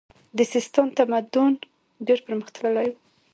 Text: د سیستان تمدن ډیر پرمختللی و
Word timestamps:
د 0.37 0.39
سیستان 0.53 0.87
تمدن 0.97 1.51
ډیر 2.05 2.19
پرمختللی 2.25 2.87
و 2.91 2.95